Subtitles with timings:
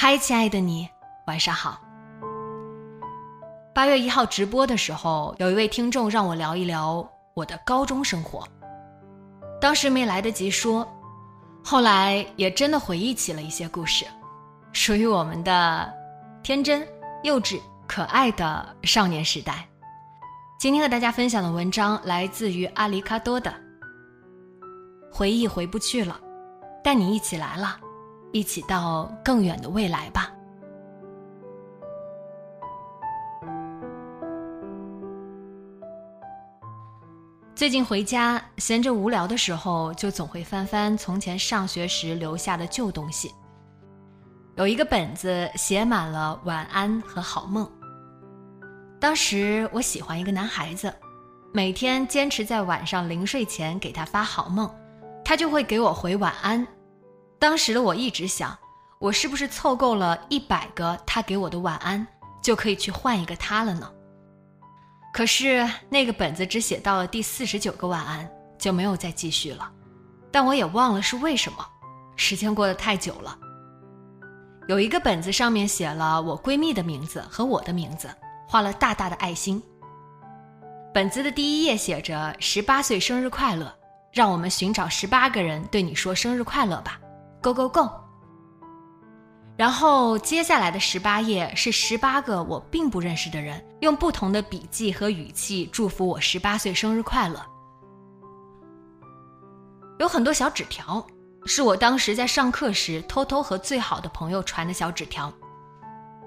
[0.00, 0.88] 嗨，亲爱的你，
[1.26, 1.80] 晚上好。
[3.74, 7.04] 八月一号直播的时候，有一位听众让我聊一聊
[7.34, 8.46] 我的高中生活。
[9.60, 10.86] 当时没来得及说，
[11.64, 14.06] 后来也真的回忆起了一些故事，
[14.72, 15.92] 属于我们的
[16.44, 16.86] 天真、
[17.24, 19.66] 幼稚、可爱的少年时代。
[20.60, 23.50] 今天和大家分享的文章来自于阿里卡多的
[25.12, 26.20] 《回忆回不去了，
[26.84, 27.76] 但你一起来了》。
[28.32, 30.32] 一起到更远的未来吧。
[37.54, 43.34] 最近回家闲着无聊的时候，就总会翻翻从前上学时留下的旧东西。
[44.54, 47.68] 有一个本子写满了晚安和好梦。
[49.00, 50.92] 当时我喜欢一个男孩子，
[51.52, 54.72] 每天坚持在晚上临睡前给他发好梦，
[55.24, 56.64] 他就会给我回晚安。
[57.38, 58.56] 当时的我一直想，
[58.98, 62.04] 我是不是凑够了一百个他给我的晚安，
[62.42, 63.90] 就可以去换一个他了呢？
[65.12, 68.28] 可是那个本子只写到了第四十九个晚安，
[68.58, 69.70] 就没有再继续了。
[70.30, 71.64] 但我也忘了是为什么，
[72.16, 73.38] 时间过得太久了。
[74.66, 78.10] 有一个本子上面写了我闺蜜的名字和我的名字，
[78.48, 79.62] 画了大大的爱心。
[80.92, 83.72] 本子的第一页写着“十八岁生日快乐”，
[84.12, 87.00] 让我们寻找十八个人对你说生日快乐吧。
[87.40, 87.88] Go Go Go！
[89.56, 97.44] 然后接下来的十八页是十八个我并不认识的人用不同的笔记和语气祝福我十八岁生日快乐。
[99.98, 101.04] 有很多小纸条，
[101.44, 105.32] 是我当时在上课时偷偷和最好的朋友传的小纸条。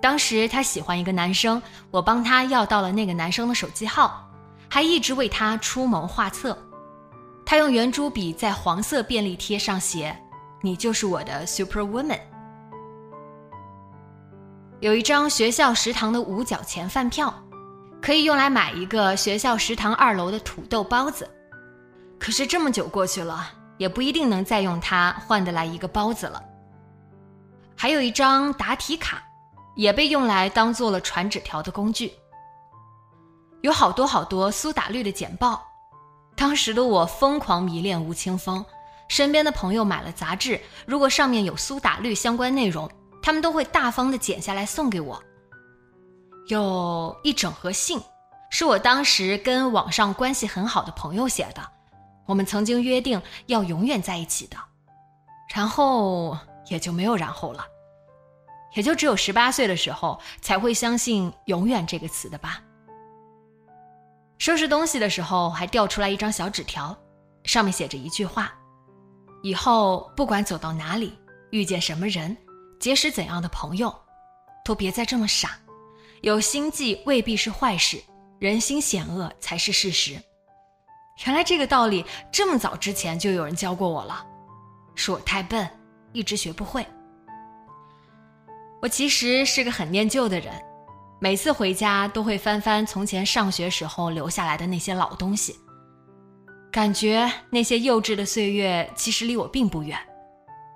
[0.00, 1.60] 当时他喜欢一个男生，
[1.90, 4.26] 我帮他要到了那个男生的手机号，
[4.70, 6.56] 还一直为他出谋划策。
[7.44, 10.16] 他用圆珠笔在黄色便利贴上写。
[10.60, 12.20] 你就是我的 super woman。
[14.80, 17.32] 有一张学校食堂的五角钱饭票，
[18.00, 21.28] 可以用来买一个学校食堂二楼的土豆包子。
[22.18, 26.42] 可是这么久过去了，也不一定能再用它换得来一个包子了。
[27.76, 29.22] 还有一张答题卡，
[29.76, 32.12] 也被用来当做了传纸条的工具。
[33.62, 35.60] 有好多好多苏打绿的简报，
[36.36, 38.64] 当时的我疯狂迷恋吴青峰。
[39.08, 42.88] 身边的朋友买了杂志，如果上面有苏打绿相关内容，
[43.22, 45.20] 他们都会大方的剪下来送给我。
[46.48, 48.00] 有一整盒信，
[48.50, 51.62] 是我当时跟网上关系很好的朋友写的，
[52.26, 54.56] 我们曾经约定要永远在一起的，
[55.54, 56.36] 然后
[56.68, 57.64] 也就没有然后了，
[58.74, 62.62] 也就只有十八岁的时候才会相信“永远”这个词的吧。
[64.38, 66.96] 收拾东西的时候，还掉出来一张小纸条，
[67.44, 68.52] 上面写着一句话。
[69.42, 71.12] 以后不管走到哪里，
[71.50, 72.36] 遇见什么人，
[72.80, 73.94] 结识怎样的朋友，
[74.64, 75.58] 都别再这么傻。
[76.22, 78.02] 有心计未必是坏事，
[78.40, 80.20] 人心险恶才是事实。
[81.26, 84.26] 原来这个道理这么早之前就有人教过我了，
[84.94, 85.68] 是我太笨，
[86.12, 86.84] 一直学不会。
[88.80, 90.52] 我其实是个很念旧的人，
[91.20, 95.58] 每次回家都会翻翻从前上学时候留下来的那些老东西。
[96.78, 99.98] 感觉那些幼稚的岁月其实离我并不远，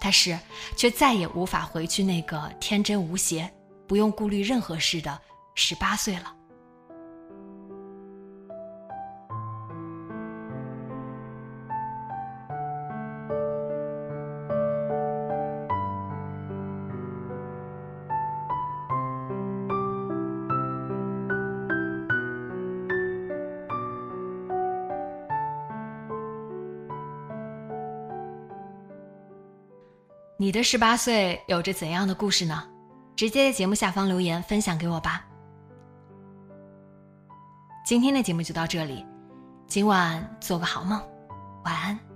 [0.00, 0.38] 但是
[0.74, 3.52] 却再也无法回去那个天真无邪、
[3.86, 5.20] 不用顾虑任何事的
[5.54, 6.34] 十八岁了。
[30.40, 32.66] 你的十八岁有着怎样的故事呢？
[33.14, 35.22] 直接在节目下方留言分享给我吧。
[37.84, 39.04] 今天的节目就到这里
[39.66, 40.98] 今晚做个好梦
[41.64, 42.09] 晚安。